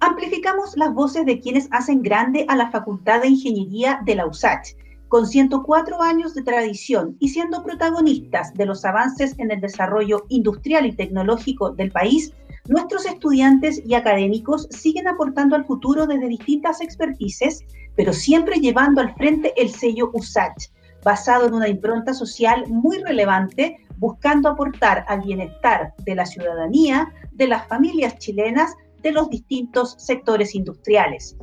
[0.00, 4.76] Amplificamos las voces de quienes hacen grande a la Facultad de Ingeniería de la USACH,
[5.08, 10.84] con 104 años de tradición y siendo protagonistas de los avances en el desarrollo industrial
[10.84, 12.32] y tecnológico del país,
[12.68, 19.14] nuestros estudiantes y académicos siguen aportando al futuro desde distintas expertices, pero siempre llevando al
[19.14, 20.70] frente el sello USACH,
[21.04, 27.46] basado en una impronta social muy relevante, buscando aportar al bienestar de la ciudadanía, de
[27.46, 28.74] las familias chilenas,
[29.06, 31.36] de los distintos sectores industriales.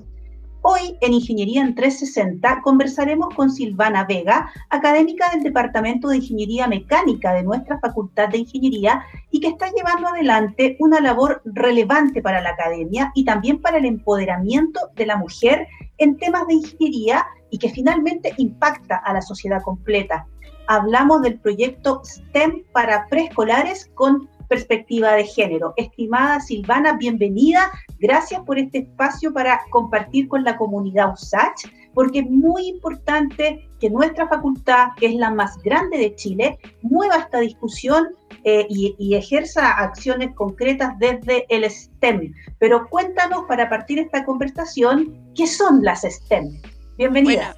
[0.63, 7.33] Hoy en Ingeniería en 360 conversaremos con Silvana Vega, académica del Departamento de Ingeniería Mecánica
[7.33, 12.49] de nuestra Facultad de Ingeniería y que está llevando adelante una labor relevante para la
[12.49, 15.67] academia y también para el empoderamiento de la mujer
[15.99, 20.27] en temas de ingeniería y que finalmente impacta a la sociedad completa.
[20.67, 25.73] Hablamos del proyecto STEM para preescolares con perspectiva de género.
[25.77, 27.71] Estimada Silvana, bienvenida.
[27.99, 33.89] Gracias por este espacio para compartir con la comunidad USACH, porque es muy importante que
[33.89, 38.07] nuestra facultad, que es la más grande de Chile, mueva esta discusión
[38.45, 42.33] eh, y, ejerza acciones concretas desde el STEM.
[42.59, 46.61] Pero cuéntanos, para partir esta conversación, ¿qué son las STEM?
[46.97, 47.55] Bienvenida.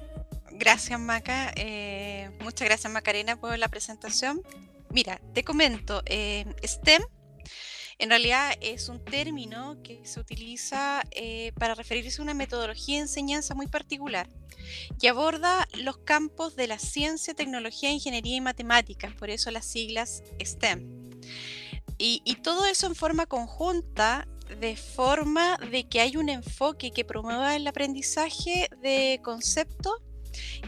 [0.52, 1.52] gracias, Maca.
[1.56, 4.42] Eh, muchas gracias, Macarena, por la presentación.
[4.90, 7.02] Mira, te comento, eh, STEM
[7.98, 13.02] en realidad es un término que se utiliza eh, para referirse a una metodología de
[13.02, 14.28] enseñanza muy particular
[15.00, 20.22] que aborda los campos de la ciencia, tecnología, ingeniería y matemáticas, por eso las siglas
[20.44, 21.10] STEM.
[21.98, 24.28] Y, y todo eso en forma conjunta,
[24.60, 30.02] de forma de que hay un enfoque que promueva el aprendizaje de conceptos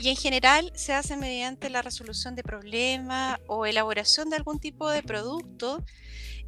[0.00, 4.88] y en general se hace mediante la resolución de problemas o elaboración de algún tipo
[4.90, 5.82] de producto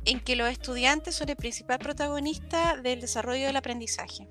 [0.05, 4.29] en que los estudiantes son el principal protagonista del desarrollo del aprendizaje.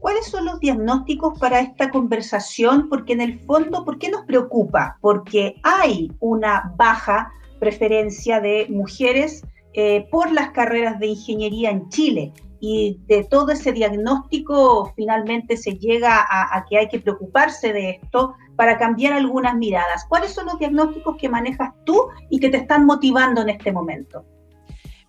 [0.00, 2.88] ¿Cuáles son los diagnósticos para esta conversación?
[2.88, 4.98] Porque en el fondo, ¿por qué nos preocupa?
[5.00, 12.32] Porque hay una baja preferencia de mujeres eh, por las carreras de ingeniería en Chile
[12.60, 18.34] y de todo ese diagnóstico finalmente se llega a, que hay que preocuparse de esto
[18.56, 20.06] para cambiar algunas miradas.
[20.08, 24.24] ¿Cuáles son los diagnósticos que manejas tú y que te están motivando en este momento?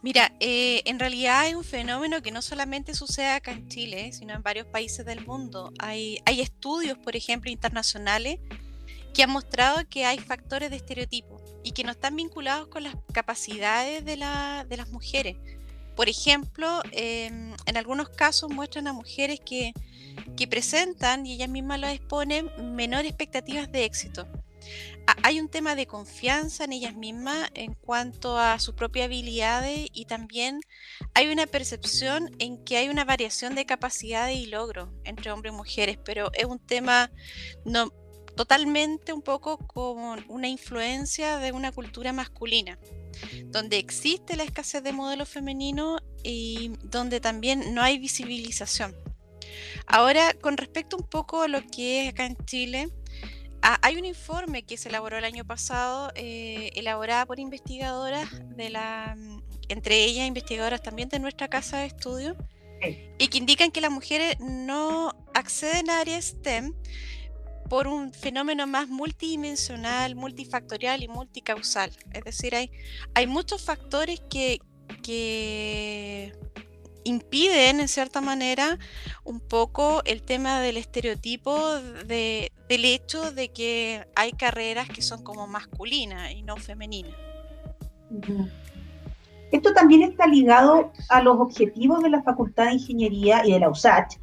[0.02, 4.34] Mira, eh, en realidad hay un fenómeno que no solamente sucede acá en Chile, sino
[4.34, 5.72] en varios países del mundo.
[5.80, 8.40] Hay, hay estudios, por ejemplo, internacionales
[9.14, 12.96] que han mostrado que hay factores de estereotipo y que no están vinculados con las
[13.12, 15.38] capacidades de, la, de las mujeres
[15.98, 19.74] por ejemplo, em, en algunos casos muestran a mujeres que,
[20.48, 24.28] presentan, y ellas mismas lo exponen, menores expectativas de éxito.
[25.24, 30.04] hay un tema de confianza en ellas mismas en cuanto a sus propias habilidades y
[30.04, 30.60] también
[31.14, 35.58] hay una percepción en que hay una variación de capacidades y logros entre hombres y
[35.58, 37.10] mujeres, pero es un tema
[37.64, 37.90] no,
[38.38, 42.80] totalmente un poco con una influencia de una cultura masculina
[43.46, 48.96] donde existe la escasez de modelos femeninos y donde también no hay visibilización.
[49.88, 52.90] Ahora, con respecto un poco a lo que es acá en Chile,
[53.62, 59.16] hay un informe que se elaboró el año pasado, eh, elaborada por investigadoras de la,
[59.18, 62.38] mm, entre ellas investigadoras también de nuestra casa de estudio,
[63.18, 66.76] y que indican que las mujeres no acceden a áreas STEM
[67.70, 71.92] por un fenómeno más multidimensional, multifactorial y multicausal.
[72.14, 72.72] Es decir, hay,
[73.14, 74.60] hay muchos factores que,
[77.04, 78.78] impiden, en cierta manera,
[79.24, 85.24] un poco el tema del estereotipo de, del hecho de que hay carreras que son
[85.24, 87.16] como masculinas y no femeninas.
[89.52, 93.70] Esto también está ligado a los objetivos de la Facultad de Ingeniería y de la
[93.70, 94.18] USACH,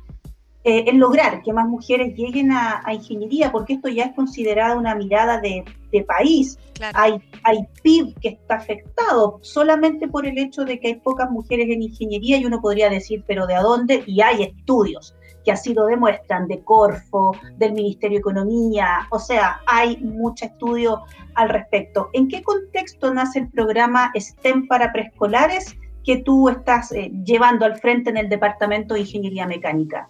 [0.64, 4.94] eh, en lograr que más mujeres lleguen a, ingeniería, porque esto ya es considerada una
[4.94, 5.64] mirada de,
[6.08, 6.58] país.
[6.92, 11.68] Hay, hay PIB que está afectado solamente por el hecho de que hay pocas mujeres
[11.70, 14.02] en ingeniería y uno podría decir, pero ¿de dónde?
[14.04, 19.60] Y hay estudios que así lo demuestran, de Corfo, del Ministerio de Economía, o sea,
[19.66, 21.02] hay mucho estudio
[21.34, 22.08] al respecto.
[22.12, 27.78] ¿En qué contexto nace el programa STEM para preescolares que tú estás eh, llevando al
[27.78, 30.06] frente en el Departamento de Ingeniería Mecánica?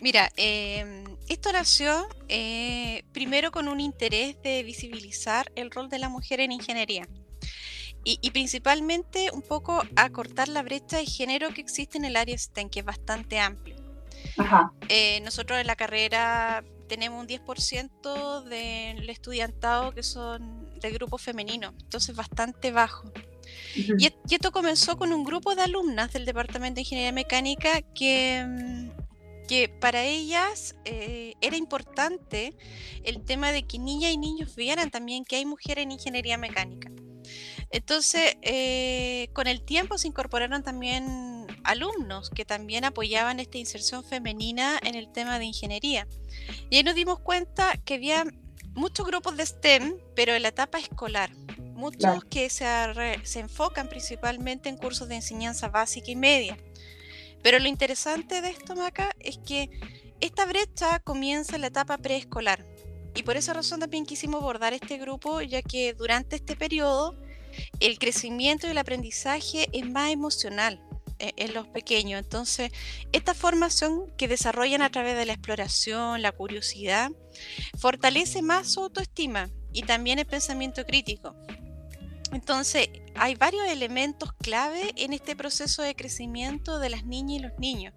[0.00, 6.08] Mira, em, esto nació eh, primero con un interés de visibilizar el rol de la
[6.08, 7.06] mujer en ingeniería.
[8.02, 12.70] Y, principalmente un poco acortar la brecha de género que existe en el área STEM,
[12.70, 13.76] que es bastante amplio.
[14.88, 21.74] Eh, nosotros en la carrera tenemos un 10% del estudiantado que son de grupo femenino,
[21.78, 23.12] entonces bastante bajo.
[23.76, 28.99] y, esto comenzó con un grupo de alumnas del Departamento de Ingeniería Mecánica que, mm,
[29.50, 32.56] que para ellas eh, era importante
[33.02, 36.88] el tema de que niñas y niños vieran también que hay mujeres en ingeniería mecánica.
[37.72, 44.78] Entonces, eh, con el tiempo se incorporaron también alumnos que también apoyaban esta inserción femenina
[44.84, 46.06] en el tema de ingeniería.
[46.70, 48.24] Y ahí nos dimos cuenta que había
[48.74, 51.34] muchos grupos de STEM, pero en la etapa escolar.
[51.74, 52.66] Muchos que se,
[53.24, 56.56] se enfocan principalmente en cursos de enseñanza básica y media.
[57.42, 59.70] Pero lo interesante de esto, Maca, es que
[60.20, 62.66] esta brecha comienza en la etapa preescolar.
[63.14, 67.16] Y por esa razón también quisimos abordar este grupo, ya que durante este periodo
[67.80, 70.80] el crecimiento y el aprendizaje es más emocional
[71.18, 72.22] eh, en los pequeños.
[72.22, 72.70] Entonces,
[73.12, 77.10] esta formación que desarrollan a través de la exploración, la curiosidad,
[77.78, 81.34] fortalece más su autoestima y también el pensamiento crítico.
[82.32, 87.58] Entonces, hay varios elementos clave en este proceso de crecimiento de las niñas y los
[87.58, 87.94] niños.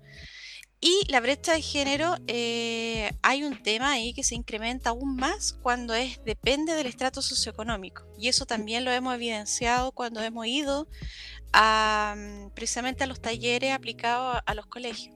[0.86, 5.54] Y la brecha de género, eh, hay un tema ahí que se incrementa aún más
[5.54, 8.04] cuando es depende del estrato socioeconómico.
[8.18, 10.90] Y eso también lo hemos evidenciado cuando hemos ido
[11.54, 15.16] mm, precisamente a los talleres aplicados a, los colegios.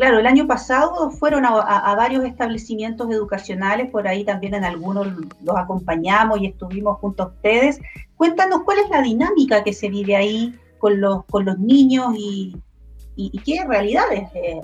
[0.00, 5.08] Claro, el año pasado fueron a, varios establecimientos educacionales, por ahí también en algunos
[5.42, 7.78] los acompañamos y estuvimos junto a ustedes.
[8.16, 12.56] Cuéntanos cuál es la dinámica que se vive ahí con los, con los niños y,
[13.44, 14.58] qué realidades eh,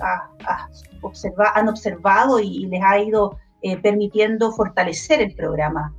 [1.54, 5.92] han observado y, les ha ido eh, permitiendo fortalecer el programa.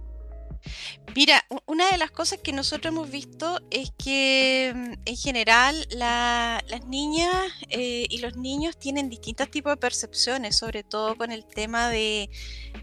[1.16, 6.86] Mira, una de las cosas que nosotros hemos visto es que mm, en general las
[6.88, 11.90] niñas eh, y los niños tienen distintos tipos de percepciones, sobre todo con el tema
[11.90, 12.30] de,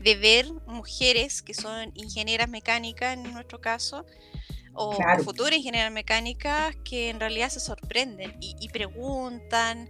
[0.03, 4.05] de ver mujeres que son ingenieras mecánicas en nuestro caso,
[4.75, 9.89] o, futuras ingenieras mecánicas que en realidad se sorprenden y, preguntan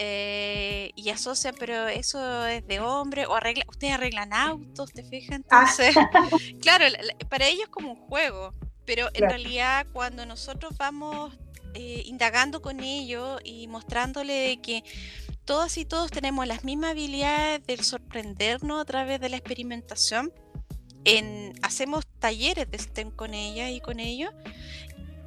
[0.00, 5.40] eh, y asocian, pero eso es de hombre, o arregla, ustedes arreglan autos, ¿te fijas?
[5.50, 5.66] Ah.
[5.68, 5.94] Entonces,
[6.62, 6.84] claro,
[7.28, 8.54] para ellos es como un juego,
[8.84, 11.36] pero en realidad cuando nosotros vamos
[11.74, 14.84] eh, indagando con ellos y mostrándole que
[15.44, 20.32] todas y todos tenemos las mismas habilidades del sorprendernos a través de la experimentación,
[21.62, 24.32] hacemos talleres de STEM con ella y con ellos.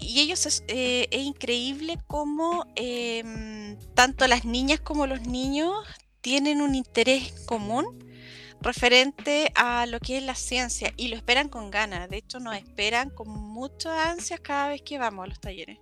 [0.02, 5.74] Y ellos es, eh, increíble cómo em, tanto las niñas como los niños
[6.22, 7.86] tienen un interés común
[8.62, 12.10] referente a lo que es la ciencia y lo esperan con ganas.
[12.10, 15.80] De hecho, nos esperan con muchas ansias cada vez que vamos a los talleres.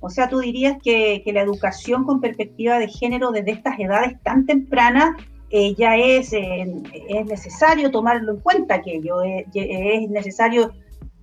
[0.00, 4.20] O sea, tú dirías que, que, la educación con perspectiva de género desde estas edades
[4.22, 5.16] tan tempranas
[5.50, 6.66] eh, ya es, eh,
[7.08, 10.72] es necesario tomarlo en cuenta aquello, eh, es necesario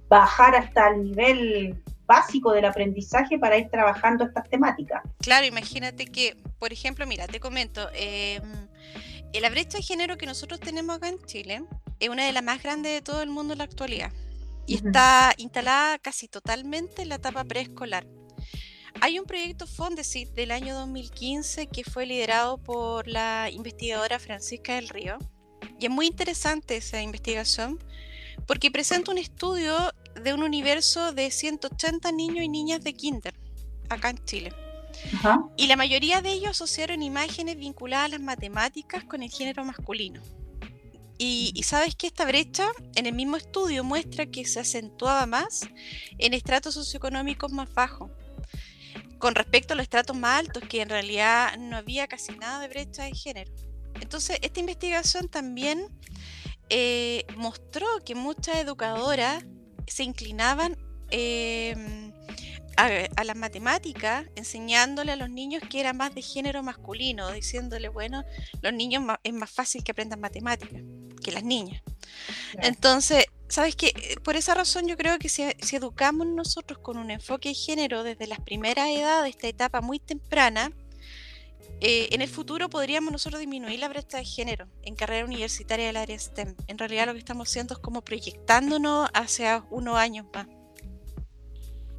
[0.10, 5.02] bajar hasta el nivel básico del aprendizaje para ir trabajando estas temáticas.
[5.20, 8.40] Claro, imagínate que, por ejemplo, mira, te comento, eh,
[9.34, 11.64] la brecha de género que nosotros tenemos acá en Chile
[12.00, 14.12] es una de las más grandes de todo el mundo en la actualidad
[14.66, 18.08] y está instalada casi totalmente en la etapa preescolar.
[19.02, 24.90] Hay un proyecto Fondesit del año 2015 que fue liderado por la investigadora Francisca del
[24.90, 25.18] Río.
[25.80, 27.78] Y es muy interesante esa investigación
[28.48, 33.34] porque presenta un estudio de un universo de 180 niños y niñas de kinder
[33.90, 34.54] acá en Chile.
[35.58, 40.22] Y la mayoría de ellos asociaron imágenes vinculadas a las matemáticas con el género masculino.
[41.18, 45.62] Y, y, sabes que esta brecha en el mismo estudio muestra que se acentuaba más
[46.18, 48.12] en estratos socioeconómicos más bajos,
[49.18, 52.68] con respecto a los estratos más altos, que en realidad no había casi nada de
[52.68, 53.52] brecha de género.
[54.02, 55.88] Entonces, esta investigación también
[56.70, 59.44] eh, mostró que muchas educadoras
[59.88, 60.78] se inclinaban
[61.12, 62.12] em,
[62.78, 68.24] a, las matemáticas, enseñándole a los niños que era más de género masculino, diciéndole, bueno,
[68.62, 70.82] los niños es más fácil que aprendan matemáticas
[71.24, 71.82] que las niñas.
[72.62, 73.88] Entonces, ¿sabes qué?
[73.88, 78.04] Eh, por esa razón yo creo que si, educamos nosotros con un enfoque de género
[78.04, 80.72] desde las primeras edades, esta etapa muy temprana,
[81.82, 85.98] eh, en el futuro podríamos nosotros disminuir la brecha de género en carrera universitaria del
[85.98, 86.56] área STEM.
[86.68, 90.48] En realidad lo que estamos haciendo es como proyectándonos hacia unos años más.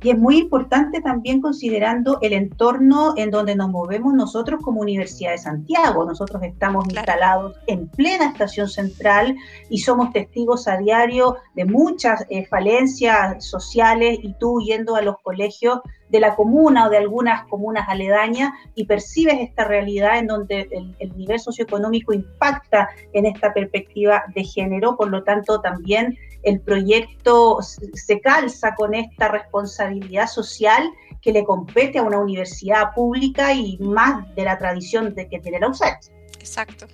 [0.02, 5.32] y es muy importante también considerando el entorno en donde nos movemos nosotros como Universidad
[5.32, 6.04] de Santiago.
[6.04, 9.36] Nosotros estamos instalados en plena estación central
[9.68, 15.16] y somos testigos a diario de muchas eh, falencias sociales y tú yendo a los
[15.22, 20.68] colegios de la comuna o de algunas comunas aledañas y percibes esta realidad en donde
[20.70, 26.60] el, el, nivel socioeconómico impacta en esta perspectiva de género, por lo tanto también el
[26.60, 30.88] proyecto se calza con esta responsabilidad social
[31.20, 35.58] que le compete a una universidad pública y más de la tradición de que tiene
[35.58, 36.06] la USACH.
[36.38, 36.86] Exacto.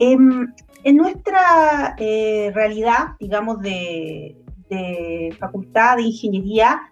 [0.00, 4.36] En, en nuestra eh, realidad, digamos, de,
[4.68, 6.82] de, facultad de ingeniería,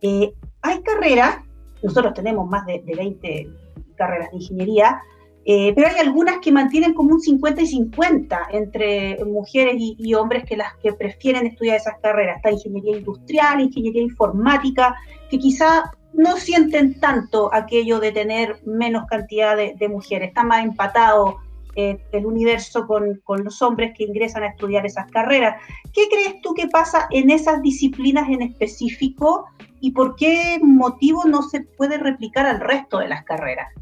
[0.00, 0.32] eh,
[0.64, 1.38] hay carreras,
[1.82, 3.48] nosotros tenemos más de, de 20
[3.96, 5.00] carreras de ingeniería,
[5.46, 10.44] eh, pero hay algunas que mantienen como un 50 y 50 entre mujeres y, hombres
[10.44, 12.36] que las que prefieren estudiar esas carreras.
[12.36, 14.96] Está ingeniería industrial, ingeniería informática,
[15.28, 20.28] que quizá no sienten tanto aquello de tener menos cantidad de, mujeres.
[20.28, 21.36] Está más empatado
[21.76, 25.60] eh, el universo con, con, los hombres que ingresan a estudiar esas carreras.
[25.92, 29.46] ¿Qué crees tú que pasa en esas disciplinas en específico
[29.80, 33.72] y por qué motivo no se puede replicar al resto de las carreras?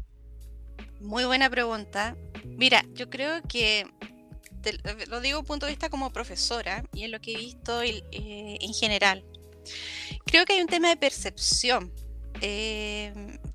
[0.99, 2.15] Muy buena pregunta.
[2.45, 3.85] Mira, yo creo que
[5.09, 8.73] lo digo punto de vista como profesora y en lo que he visto eh, en
[8.73, 9.23] general.
[10.25, 11.91] Creo que hay un tema de percepción.
[12.41, 13.13] Eh,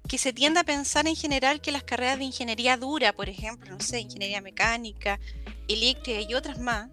[0.09, 3.71] que se tiende a pensar en general que las carreras de ingeniería dura, por ejemplo,
[3.71, 5.21] no sé, ingeniería mecánica,
[5.69, 6.89] eléctrica y otras más,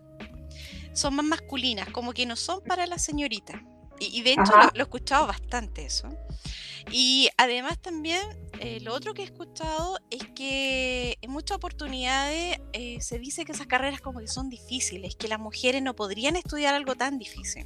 [0.94, 3.64] son más masculinas, como que no son para la señorita.
[4.00, 6.10] Y, de hecho lo, he escuchado bastante eso.
[6.92, 8.22] Y además también
[8.60, 13.54] eh, lo otro que he escuchado es que en muchas oportunidades eh, se dice que
[13.54, 17.66] esas carreras como que son difíciles, que las mujeres no podrían estudiar algo tan difícil.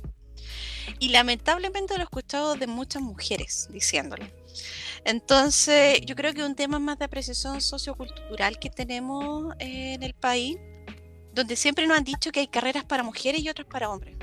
[1.00, 4.25] Y lamentablemente lo he escuchado de muchas mujeres diciéndolo.
[5.06, 10.58] Entonces, yo creo que un tema más de apreciación sociocultural que tenemos en el país,
[11.34, 14.18] donde siempre nos han dicho que hay carreras para mujeres y otras para hombres.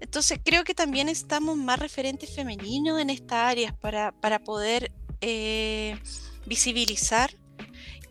[0.00, 4.12] Entonces creo que también estamos más referentes femeninos en esta área para,
[4.44, 5.98] poder eh,
[6.44, 7.34] visibilizar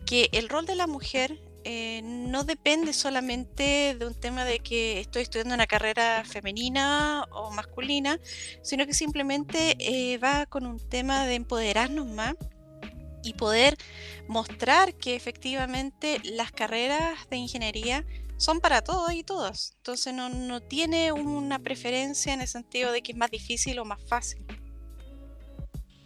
[0.04, 5.00] que el rol de la mujer eh, no depende solamente de un tema de que
[5.00, 8.20] estoy estudiando una carrera femenina o masculina,
[8.62, 12.34] sino que simplemente eh, va con un tema de empoderarnos más
[13.22, 13.76] y poder
[14.28, 18.04] mostrar que efectivamente las carreras de ingeniería
[18.36, 19.74] son para todos y todas.
[19.78, 24.00] Entonces no, tiene una preferencia en el sentido de que es más difícil o más
[24.06, 24.44] fácil.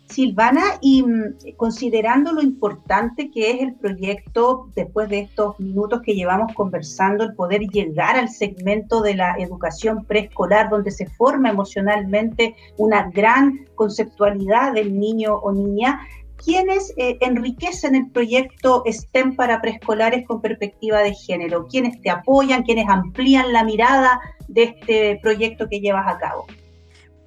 [0.08, 6.14] Silvana, y mm, considerando lo importante que es el proyecto, después de estos minutos que
[6.14, 12.56] llevamos conversando, el poder llegar al segmento de la educación preescolar, donde se forma emocionalmente
[12.76, 16.00] una gran conceptualidad del niño o niña,
[16.44, 21.66] ¿Quiénes eh, enriquecen el proyecto STEM para preescolares con perspectiva de género?
[21.66, 22.62] ¿Quiénes te apoyan?
[22.62, 26.46] ¿Quiénes amplían la mirada de este proyecto que llevas a cabo?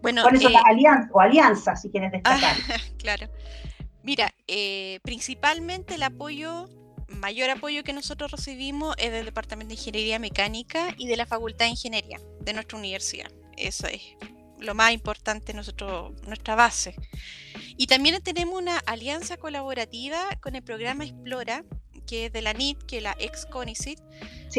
[0.02, 2.56] Bueno, ¿Cuáles son las eh, alianzas o alianzas, si quieres destacar?
[2.98, 3.28] claro.
[4.04, 6.68] Mira, eh, principalmente el apoyo,
[7.08, 11.66] mayor apoyo que nosotros recibimos es del Departamento de Ingeniería Mecánica y de la Facultad
[11.66, 13.32] de Ingeniería de nuestra universidad.
[13.58, 14.02] Eso es
[14.60, 16.96] lo más importante, nosotros, nuestra base.
[17.78, 21.64] Y también tenemos una alianza colaborativa con el programa Explora,
[22.12, 23.98] que es de la NIT, que es la ex CONICIT,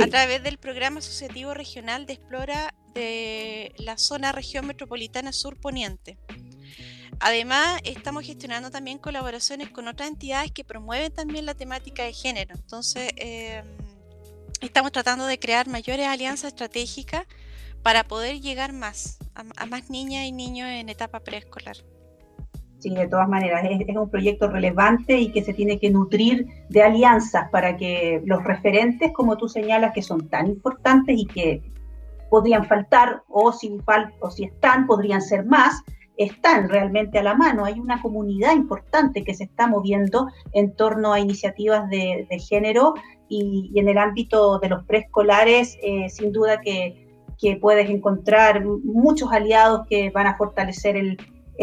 [0.03, 6.17] a través del programa asociativo regional de Explora de la zona región metropolitana sur poniente.
[7.21, 12.55] Además, estamos gestionando también colaboraciones con otras entidades que promueven también la temática de género.
[12.55, 13.67] Entonces, em,
[14.63, 17.27] estamos tratando de crear mayores alianzas estratégicas
[17.83, 21.77] para poder llegar más a, más niñas y niños en etapa preescolar.
[22.83, 26.83] Sí, de todas maneras, es, un proyecto relevante y que se tiene que nutrir de
[26.83, 31.63] alianzas para que los referentes, como tú señalas, que son tan importantes y que
[32.29, 35.81] podrían faltar o si, fal o si están, podrían ser más,
[36.17, 37.67] están realmente a la mano.
[37.67, 42.95] Hay una comunidad importante que se está moviendo en torno a iniciativas de, género
[43.29, 46.99] y, en el ámbito de los preescolares, eh, sin duda que
[47.43, 51.19] que puedes encontrar muchos aliados que van a fortalecer el,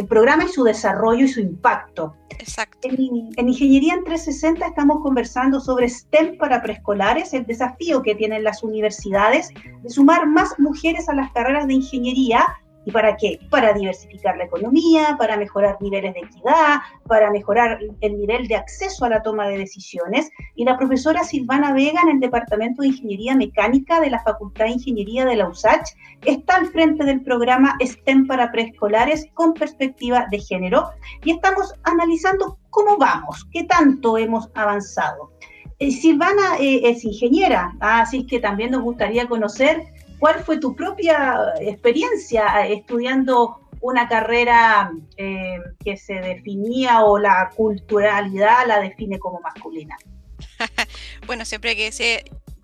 [0.08, 2.15] programa y su desarrollo y su impacto.
[2.29, 2.88] Exacto.
[2.88, 8.63] En, Ingeniería en 360 estamos conversando sobre STEM para preescolares, el desafío que tienen las
[8.63, 9.50] universidades
[9.81, 12.46] de sumar más mujeres a las carreras de ingeniería
[12.86, 13.39] ¿Y para qué?
[13.50, 19.05] Para diversificar la economía, para mejorar niveles de equidad, para mejorar el nivel de acceso
[19.05, 20.29] a la toma de decisiones.
[20.55, 24.71] Y la profesora Silvana Vega en el Departamento de Ingeniería Mecánica de la Facultad de
[24.71, 25.89] Ingeniería de la USACH
[26.25, 30.89] está al frente del programa STEM para preescolares con perspectiva de género
[31.24, 35.31] y estamos analizando cómo vamos, qué tanto hemos avanzado.
[35.79, 39.81] Eh, Silvana eh, es ingeniera, así que también nos gustaría conocer
[40.19, 48.67] ¿Cuál fue tu propia experiencia estudiando una carrera eh, que se definía o la culturalidad
[48.67, 49.97] la define como masculina?
[51.25, 51.91] bueno, siempre que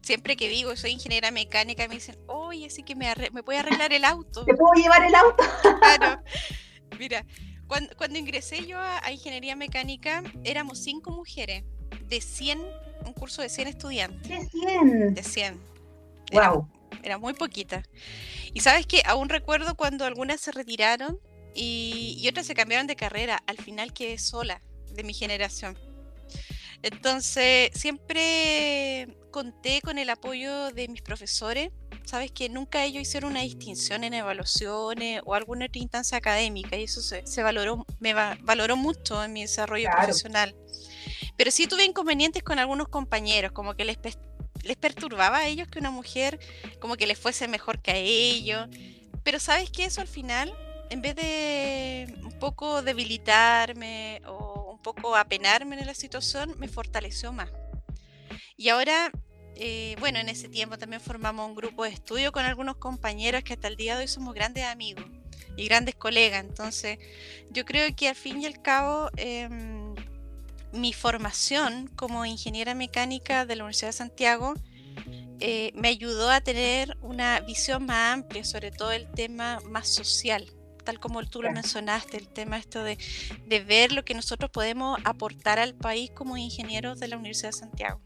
[0.01, 3.93] siempre que digo soy ingeniera mecánica me dicen, oye, sí que me, me puede arreglar
[3.93, 4.43] el auto.
[4.43, 5.43] ¿Te puedo llevar el auto?
[5.79, 6.21] claro.
[6.99, 7.25] Mira,
[7.67, 11.63] cuando, ingresé yo a, ingeniería mecánica éramos cinco mujeres
[12.07, 12.59] de 100,
[13.05, 14.27] un curso de 100 estudiantes.
[14.27, 15.13] ¿De 100?
[15.13, 15.59] De 100.
[16.33, 16.74] Wow
[17.05, 17.83] era muy poquita.
[18.53, 21.19] Y sabes que aún recuerdo cuando algunas se retiraron
[21.53, 25.77] y, otras se cambiaron de carrera, al final quedé sola de mi generación.
[26.81, 31.71] Entonces, siempre conté con el apoyo de mis profesores.
[32.03, 36.83] Sabes que nunca ellos hicieron una distinción en evaluaciones o alguna otra instancia académica y
[36.83, 40.55] eso se, valoró, me valoró mucho en mi desarrollo profesional.
[41.37, 43.97] Pero sí tuve inconvenientes con algunos compañeros, como que les,
[44.65, 46.39] les perturbaba a ellos que una mujer
[46.79, 48.67] como que les fuese mejor que a ellos.
[49.23, 50.53] Pero sabes que eso al final,
[50.89, 57.31] en vez de un poco debilitarme o un poco apenarme en la situación, me fortaleció
[57.31, 57.49] más.
[58.57, 59.11] Y ahora,
[59.55, 63.53] eh, bueno, en ese tiempo también formamos un grupo de estudio con algunos compañeros que
[63.53, 65.05] hasta el día de hoy somos grandes amigos
[65.57, 66.43] y grandes colegas.
[66.43, 66.97] Entonces,
[67.51, 69.09] yo creo que al fin y al cabo...
[69.15, 69.84] Em,
[70.75, 74.53] mi formación como ingeniera mecánica de la Universidad de Santiago
[75.39, 80.45] eh, me ayudó a tener una visión más amplia sobre todo el tema más social,
[80.83, 82.97] tal como tú lo mencionaste, el tema esto de,
[83.45, 87.57] de ver lo que nosotros podemos aportar al país como ingenieros de la Universidad de
[87.57, 88.01] Santiago.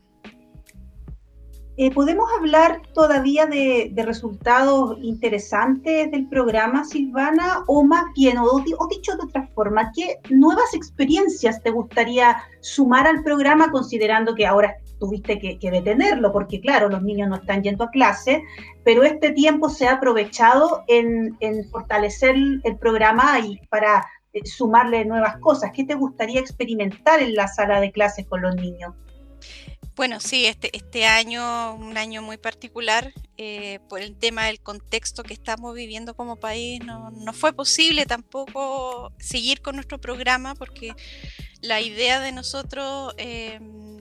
[1.82, 7.64] Eh, ¿Podemos hablar todavía de, resultados interesantes del programa, Silvana?
[7.68, 13.24] O más bien, o, dicho de otra forma, ¿qué nuevas experiencias te gustaría sumar al
[13.24, 16.34] programa considerando que ahora tuviste que, detenerlo?
[16.34, 18.44] Porque claro, los niños no están yendo a clase,
[18.84, 21.38] pero este tiempo se ha aprovechado en,
[21.72, 25.72] fortalecer el programa y para eh, sumarle nuevas cosas.
[25.74, 28.96] ¿Qué te gustaría experimentar en la sala de clases con los niños?
[30.00, 35.24] Bueno, sí, este, este año, un año muy particular, eh, por el tema del contexto
[35.24, 40.94] que estamos viviendo como país, no, fue posible tampoco seguir con nuestro programa porque
[41.60, 43.98] la idea de nosotros em,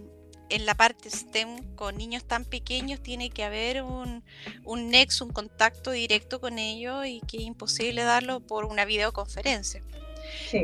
[0.50, 4.22] en la parte STEM con niños tan pequeños tiene que haber un,
[4.62, 9.82] un nexo, un contacto directo con ellos y que es imposible darlo por una videoconferencia.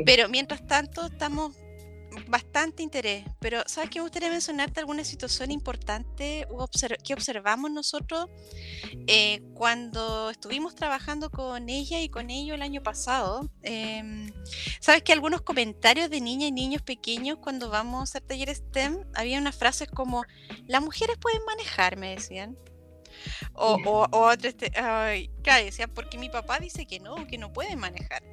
[0.05, 1.57] Pero mientras tanto estamos
[2.27, 6.47] bastante interés, pero ¿sabes qué me gustaría mencionarte alguna situación importante
[7.03, 8.27] que observamos nosotros
[9.07, 13.49] eh, cuando estuvimos trabajando con ella y con ellos el año pasado?
[13.61, 14.31] Em,
[14.79, 19.05] ¿Sabes que algunos comentarios de niñas y niños pequeños cuando vamos a hacer talleres STEM,
[19.13, 20.23] había unas frases como,
[20.67, 22.57] las mujeres pueden manejar, me decían.
[23.53, 24.31] O, o, o
[25.41, 28.23] claro, decían, porque mi papá dice que no, que no puede manejar.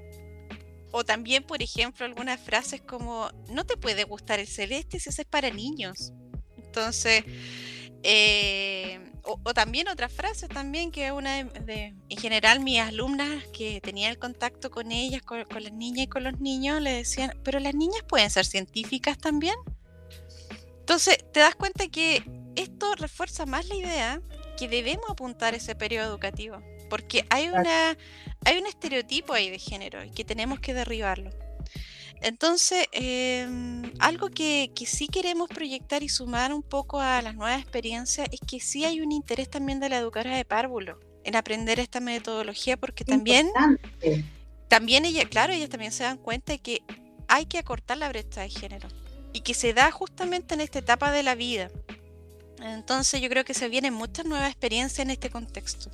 [0.92, 5.22] O también, por ejemplo, algunas frases como, no te puede gustar el celeste si ese
[5.22, 6.12] es para niños.
[6.56, 7.24] Entonces,
[8.02, 14.10] eh, o, también otras frases también que una de, en general mis alumnas que tenía
[14.10, 17.74] el contacto con ellas, con, las niñas y con los niños, le decían, pero las
[17.74, 19.54] niñas pueden ser científicas también.
[20.80, 22.24] Entonces, te das cuenta que
[22.56, 24.20] esto refuerza más la idea
[24.58, 27.96] que debemos apuntar ese periodo educativo, porque hay una
[28.44, 31.30] hay un estereotipo ahí de género y que tenemos que derribarlo.
[32.22, 38.28] Entonces, em, algo que, sí queremos proyectar y sumar un poco a las nuevas experiencias
[38.30, 42.00] es que sí hay un interés también de la educadora de párvulo en aprender esta
[42.00, 43.50] metodología porque también,
[44.68, 46.82] también ella, claro, ellas también se dan cuenta de que
[47.26, 48.88] hay que acortar la brecha de género
[49.32, 51.70] y que se da justamente en esta etapa de la vida.
[52.60, 55.90] Entonces yo creo que se vienen muchas nuevas experiencias en este contexto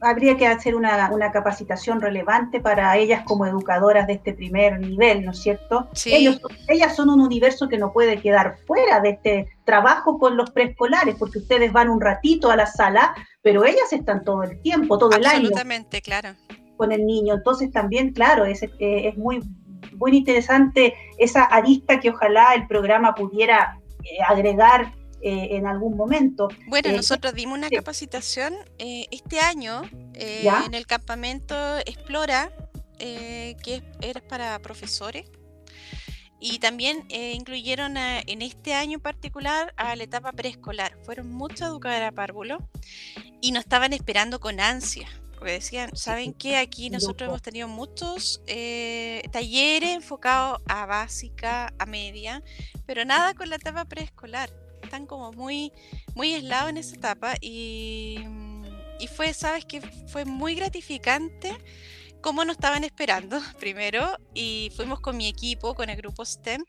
[0.00, 5.32] habría que hacer una, capacitación relevante para ellas como educadoras de este primer nivel, ¿no
[5.32, 5.88] es cierto?
[6.04, 10.50] Ellos, ellas son un universo que no puede quedar fuera de este trabajo con los
[10.50, 14.98] preescolares, porque ustedes van un ratito a la sala, pero ellas están todo el tiempo,
[14.98, 15.48] todo el año.
[15.48, 16.34] Absolutamente, claro.
[16.76, 17.34] Con el niño.
[17.34, 19.42] Entonces también, claro, es, eh, es muy,
[19.96, 24.92] muy interesante esa arista que ojalá el programa pudiera eh, agregar
[25.26, 26.48] en algún momento.
[26.68, 29.82] Bueno, nosotros dimos una capacitación este año
[30.14, 32.52] en el campamento Explora,
[32.98, 35.26] que era para profesores
[36.38, 40.96] y también eh, incluyeron en este año en particular a la etapa preescolar.
[41.04, 42.58] Fueron muchos educadores a párvulo
[43.40, 45.08] y nos estaban esperando con ansia.
[45.34, 46.56] Porque decían, ¿saben qué?
[46.56, 52.42] Aquí nosotros hemos tenido muchos eh, talleres enfocados a básica, a media,
[52.86, 54.50] pero nada con la etapa preescolar.
[54.86, 55.72] Están como muy,
[56.14, 58.18] muy aislados en esa etapa y,
[58.98, 59.80] y fue, ¿sabes qué?
[60.08, 61.56] Fue muy gratificante
[62.20, 66.64] cómo nos estaban esperando primero y fuimos con mi equipo, con el grupo STEM.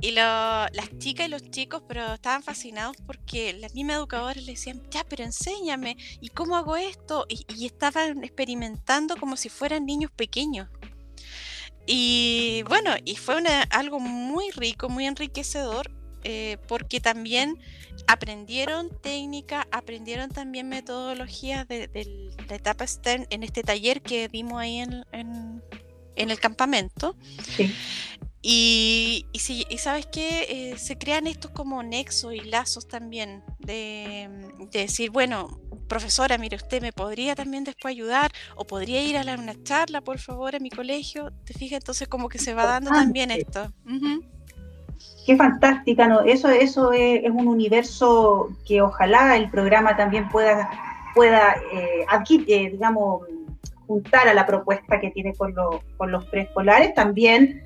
[0.00, 4.82] Y las chicas y los chicos, pero estaban fascinados porque las mismas educadoras les decían,
[4.90, 7.24] ya, pero enséñame, ¿y cómo hago esto?
[7.28, 10.68] Y, estaban experimentando como si fueran niños pequeños.
[11.86, 13.36] Y bueno, y fue
[13.70, 15.90] algo muy rico, muy enriquecedor
[16.24, 17.58] eh, porque también
[18.06, 21.88] aprendieron técnica, aprendieron también metodologías de,
[22.48, 25.62] la etapa STEM en este taller que dimos ahí en,
[26.16, 27.16] el campamento.
[28.44, 29.26] Y,
[29.78, 34.28] sabes que eh, se crean estos como nexos y lazos también de,
[34.72, 39.34] decir, bueno, profesora, mire, usted me podría también después ayudar o podría ir a la,
[39.34, 41.32] una charla, por favor, a mi colegio.
[41.44, 41.78] ¿Te fijas?
[41.78, 43.72] Entonces como que se va dando también esto.
[45.24, 46.20] Qué fantástica, ¿no?
[46.22, 50.68] Eso, eso es, un universo que ojalá el programa también pueda,
[51.14, 52.04] pueda eh,
[52.48, 53.22] eh, digamos,
[53.86, 55.54] juntar a la propuesta que tiene con,
[55.96, 57.62] con los preescolares, también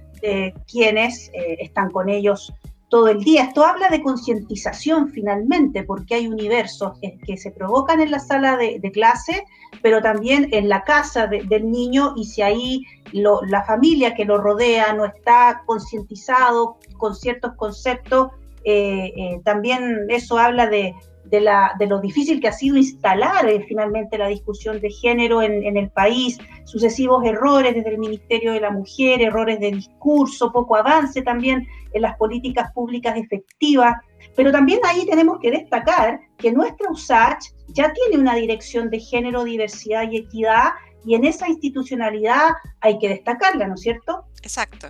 [0.70, 2.52] quienes eh, están con ellos
[2.88, 3.44] todo el día.
[3.44, 8.80] Esto habla de concientización finalmente, porque hay universos que, se provocan en la sala de,
[8.92, 9.44] clase,
[9.82, 14.92] pero también en la casa del niño y si ahí la familia que lo rodea
[14.92, 18.28] no está concientizado con ciertos conceptos,
[18.64, 20.94] eh, eh, también eso habla de,
[21.30, 25.42] de, la, de lo difícil que ha sido instalar eh, finalmente la discusión de género
[25.42, 30.76] en, el país, sucesivos errores desde el Ministerio de la Mujer, errores de discurso, poco
[30.76, 33.94] avance también en las políticas públicas efectivas.
[34.34, 39.44] Pero también ahí tenemos que destacar que nuestra USACH ya tiene una dirección de género,
[39.44, 40.70] diversidad y equidad,
[41.04, 44.24] y en esa institucionalidad hay que destacarla, ¿no es cierto?
[44.42, 44.88] Exacto.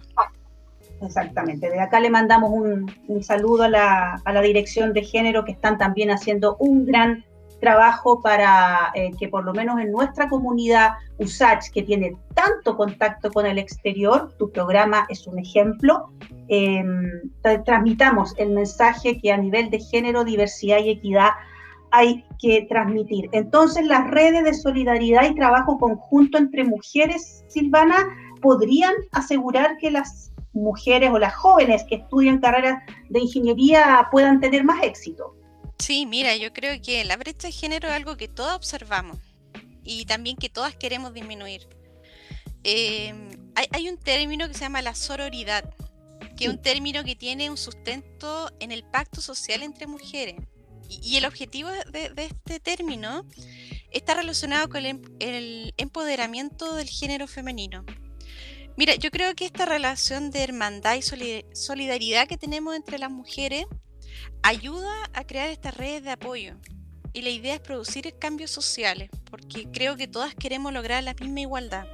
[1.02, 1.70] Exactamente.
[1.70, 6.56] De acá le mandamos un, saludo a la, dirección de género que están también haciendo
[6.58, 7.24] un gran
[7.60, 13.30] trabajo para eh, que por lo menos en nuestra comunidad USACH, que tiene tanto contacto
[13.30, 16.10] con el exterior, tu programa es un ejemplo,
[16.48, 17.10] em,
[17.64, 21.30] transmitamos el mensaje que a nivel de género, diversidad y equidad
[21.90, 23.28] hay que transmitir.
[23.32, 27.96] Entonces, las redes de solidaridad y trabajo conjunto entre mujeres, Silvana,
[28.42, 34.64] podrían asegurar que las mujeres o las jóvenes que estudian carreras de ingeniería puedan tener
[34.64, 35.36] más éxito.
[35.78, 39.18] Sí, mira, yo creo que la brecha de género es algo que todas observamos
[39.84, 41.68] y también que todas queremos disminuir.
[42.64, 45.72] Em, hay, un término que se llama la sororidad,
[46.36, 50.36] que es un término que tiene un sustento en el pacto social entre mujeres.
[50.88, 53.26] Y, el objetivo de, este término
[53.90, 57.84] está relacionado con el empoderamiento del género femenino.
[58.76, 63.64] Mira, yo creo que esta relación de hermandad y solidaridad que tenemos entre las mujeres
[64.42, 66.56] ayuda a crear estas redes de apoyo.
[67.14, 71.40] Y la idea es producir cambios sociales, porque creo que todas queremos lograr la misma
[71.40, 71.86] igualdad.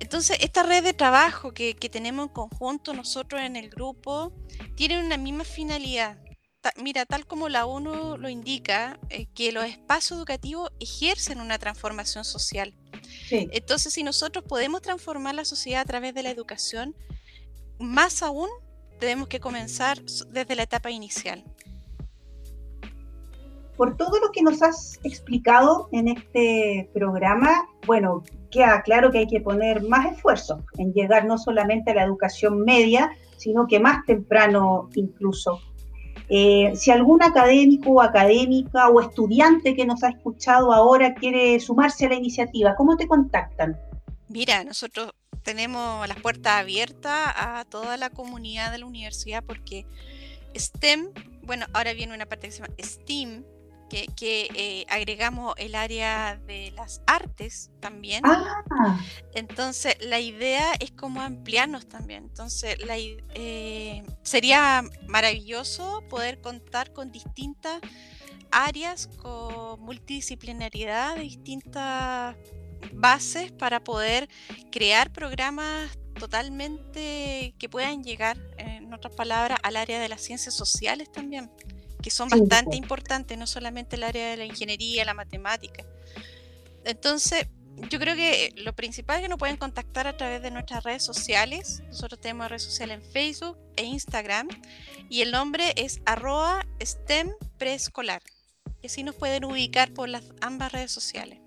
[0.00, 4.34] Entonces, esta red de trabajo que, tenemos en conjunto nosotros en el grupo
[4.76, 6.18] tiene una misma finalidad.
[6.76, 12.26] mira, tal como la ONU lo indica, eh, que los espacios educativos ejercen una transformación
[12.26, 12.74] social
[13.30, 16.94] entonces, si nosotros podemos transformar la sociedad a través de la educación,
[17.78, 18.48] más aún
[18.98, 21.44] tenemos que comenzar desde la etapa inicial.
[23.76, 29.28] Por todo lo que nos has explicado en este programa, bueno, queda claro que hay
[29.28, 34.04] que poner más esfuerzo en llegar no solamente a la educación media, sino que más
[34.04, 35.60] temprano incluso.
[36.30, 42.10] Eh, si algún académico, académica o estudiante que nos ha escuchado ahora quiere sumarse a
[42.10, 43.78] la iniciativa, ¿cómo te contactan?
[44.28, 45.12] Mira, nosotros
[45.42, 49.86] tenemos las puertas abiertas a toda la comunidad de la universidad porque
[50.54, 51.08] STEM,
[51.42, 53.44] bueno, ahora viene una parte que se llama STEAM,
[53.88, 54.06] que,
[54.54, 58.22] eh, agregamos el área de las artes también.
[58.24, 59.00] Ah.
[59.34, 62.24] Entonces, la idea es como ampliarnos también.
[62.24, 67.80] Entonces, la, eh, sería maravilloso poder contar con distintas
[68.50, 72.36] áreas, con multidisciplinariedad, distintas
[72.92, 74.28] bases para poder
[74.70, 81.10] crear programas totalmente que puedan llegar, en otras palabras, al área de las ciencias sociales
[81.12, 81.50] también
[82.08, 85.84] que son bastante importantes, no solamente el área de la ingeniería, la matemática.
[86.84, 87.46] Entonces,
[87.90, 91.02] yo creo que lo principal es que nos pueden contactar a través de nuestras redes
[91.02, 91.82] sociales.
[91.88, 94.48] Nosotros tenemos redes sociales en Facebook e Instagram
[95.10, 98.22] y el nombre es arroba STEM preescolar.
[98.80, 101.40] Y así nos pueden ubicar por las ambas redes sociales.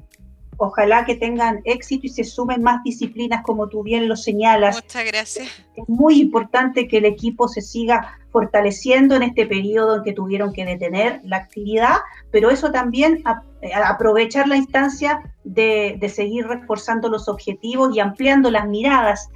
[0.64, 4.76] Ojalá que tengan éxito y se sumen más disciplinas como tú bien lo señalas.
[4.76, 5.48] Muchas gracias.
[5.76, 10.54] Es muy importante que el equipo se siga fortaleciendo en este periodo en que tuvieron
[10.54, 11.96] que detener la actividad,
[12.30, 13.24] pero eso también
[13.64, 19.30] eh, aprovechar la instancia de, de seguir reforzando los objetivos y ampliando las miradas.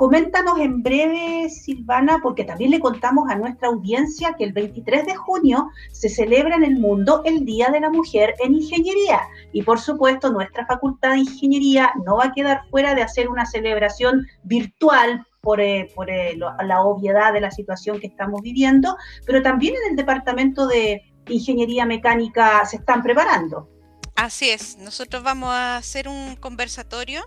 [0.00, 5.14] Coméntanos en breve, Silvana, porque también le contamos a nuestra audiencia que el 23 de
[5.14, 9.20] junio se celebra en el mundo el Día de la Mujer en Ingeniería.
[9.52, 13.44] Y por supuesto, nuestra Facultad de Ingeniería no va a quedar fuera de hacer una
[13.44, 19.74] celebración virtual por, eh, eh, la obviedad de la situación que estamos viviendo, pero también
[19.84, 23.68] en el Departamento de Ingeniería Mecánica se están preparando.
[24.16, 27.22] Así es, nosotros vamos a hacer un conversatorio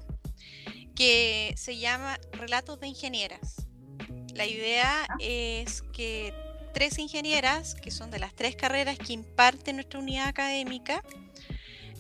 [0.96, 3.68] que se llama Relatos de Ingenieras.
[4.34, 6.34] La idea es que
[6.74, 11.04] tres ingenieras, que son de las tres carreras que imparte nuestra unidad académica,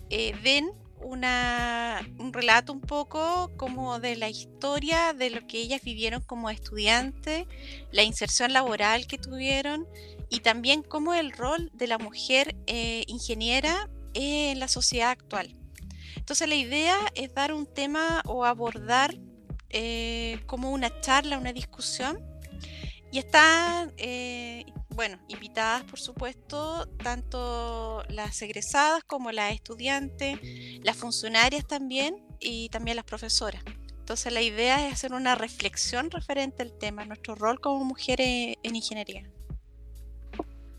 [0.09, 5.81] eh, den una, un relato un poco como de la historia de lo que ellas
[5.83, 7.45] vivieron como estudiantes,
[7.91, 9.87] la inserción laboral que tuvieron
[10.29, 15.55] y también cómo el rol de la mujer eh, ingeniera en la sociedad actual.
[16.23, 19.13] Entonces la idea es dar un tema o abordar
[19.67, 22.17] eh, como una charla, una discusión.
[23.11, 30.39] Y están, eh, bueno, invitadas por supuesto, tanto las egresadas como las estudiantes,
[30.81, 33.61] las funcionarias también y también las profesoras.
[33.89, 38.75] Entonces la idea es hacer una reflexión referente al tema, nuestro rol como mujeres en
[38.77, 39.29] ingeniería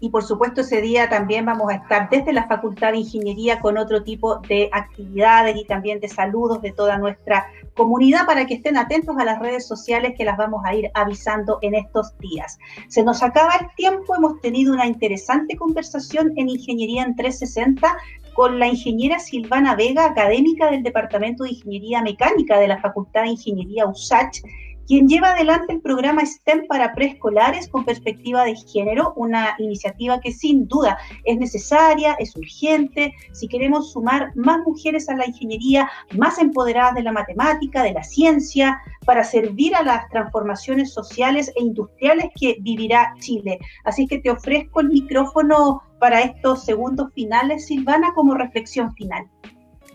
[0.05, 3.79] y por supuesto ese día también vamos a estar desde la Facultad de Ingeniería con
[3.79, 8.77] otro tipo de actividades y también de saludos de toda nuestra comunidad para que estén
[8.77, 12.59] atentos a las redes sociales que las vamos a ir avisando en estos días.
[12.89, 17.97] Se nos acaba el tiempo, hemos tenido una interesante conversación en Ingeniería en 360
[18.35, 23.31] con la ingeniera Silvana Vega, académica del Departamento de Ingeniería Mecánica de la Facultad de
[23.31, 24.43] Ingeniería USACH
[24.87, 30.33] quien lleva adelante el programa STEM para preescolares con perspectiva de género, una iniciativa que
[30.33, 36.39] sin duda es necesaria, es urgente, si queremos sumar más mujeres a la ingeniería, más
[36.39, 42.27] empoderadas de la matemática, de la ciencia, para servir a las transformaciones sociales e industriales
[42.39, 43.59] que vivirá Chile.
[43.85, 49.27] Así que te ofrezco el micrófono para estos segundos finales, Silvana, como reflexión final.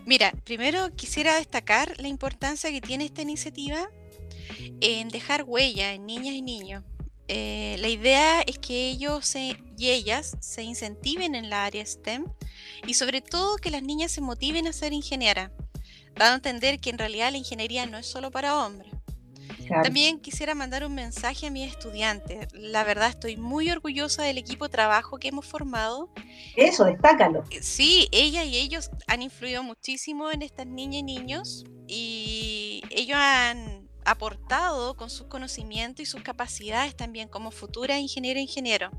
[0.06, 3.90] Mira, primero quisiera destacar la importancia que tiene esta iniciativa
[4.80, 6.84] en dejar huella en niñas y niños.
[7.28, 12.26] Eh, la idea es que ellos y ellas se incentiven en la área STEM
[12.86, 15.52] y sobre todo que las niñas se motiven a ser ingeniera,
[16.16, 18.92] dando a entender que en realidad la ingeniería no es solo para hombres.
[19.82, 22.48] También quisiera mandar un mensaje a mis estudiantes.
[22.52, 26.10] La verdad estoy muy orgullosa del equipo de trabajo que hemos formado.
[26.56, 27.44] Eso, destácalo.
[27.50, 33.18] Eh, sí, ella y ellos han influido muchísimo en estas niñas y niños y ellos
[33.20, 33.79] han
[34.10, 38.90] aportado con sus conocimientos y sus capacidades también como futura ingeniera e ingeniero.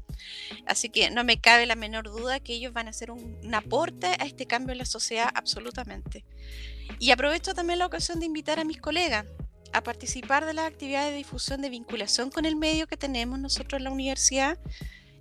[0.66, 3.56] Así que no me cabe la menor duda que ellos van a hacer un, un,
[3.56, 6.24] aporte a este cambio en la sociedad absolutamente.
[7.00, 9.26] Y aprovecho también la ocasión de invitar a mis colegas
[9.74, 13.80] a participar de las actividades de difusión de vinculación con el medio que tenemos nosotros
[13.80, 14.58] en la universidad,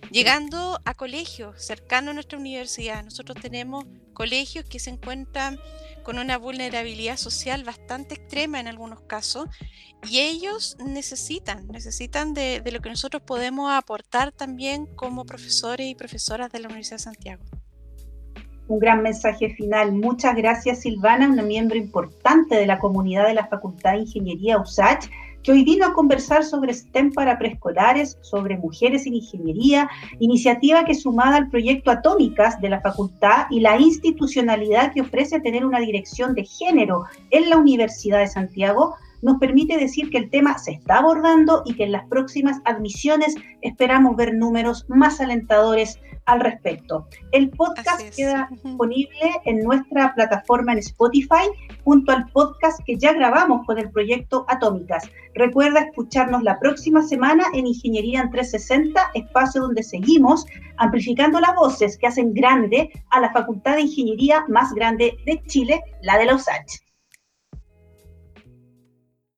[0.09, 3.03] llegando a colegios cercanos a nuestra universidad.
[3.03, 5.57] Nosotros tenemos colegios que se encuentran
[6.03, 9.47] con una vulnerabilidad social bastante extrema en algunos casos
[10.09, 16.51] y ellos necesitan, necesitan de, lo que nosotros podemos aportar también como profesores y profesoras
[16.51, 17.43] de la Universidad de Santiago.
[18.67, 19.91] Un gran mensaje final.
[19.91, 25.09] Muchas gracias Silvana, una miembro importante de la comunidad de la Facultad de Ingeniería USACH
[25.43, 30.93] que hoy vino a conversar sobre STEM para preescolares, sobre mujeres en ingeniería, iniciativa que
[30.93, 36.33] sumada al proyecto Atómicas de la facultad y la institucionalidad que ofrece tener una dirección
[36.33, 40.97] de género en la Universidad de Santiago, nos permite decir que el tema se está
[40.97, 47.07] abordando y que en las próximas admisiones esperamos ver números más alentadores al respecto.
[47.31, 51.49] El podcast queda disponible en nuestra plataforma en Spotify
[51.83, 55.09] junto al podcast que ya grabamos con el proyecto Atómicas.
[55.33, 60.45] Recuerda escucharnos la próxima semana en Ingeniería en 360, espacio donde seguimos
[60.77, 65.81] amplificando las voces que hacen grande a la Facultad de Ingeniería más grande de Chile,
[66.01, 66.90] la de la USACH.